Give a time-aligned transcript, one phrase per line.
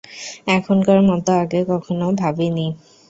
[0.49, 2.67] এখনকার মত আগে কখনও ভাবিনি।